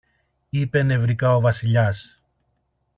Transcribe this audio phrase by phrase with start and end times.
[0.49, 2.21] είπε νευρικά ο Βασιλιάς.